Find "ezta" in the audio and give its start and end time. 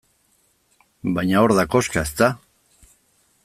2.09-2.31